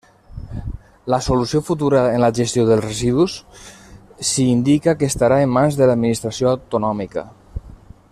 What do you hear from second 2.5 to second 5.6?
dels residus s'hi indica que estarà en